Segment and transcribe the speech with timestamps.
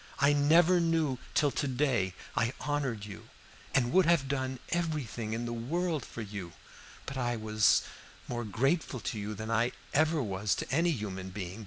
[0.17, 3.29] I never knew till to day I honored you
[3.75, 6.53] and would have done everything in the world for you,
[7.07, 7.83] and I was
[8.27, 11.59] more grateful to you than I ever was to any human being.